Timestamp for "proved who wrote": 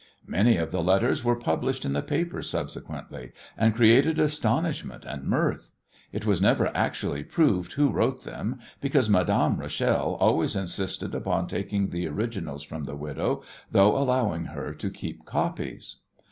7.23-8.23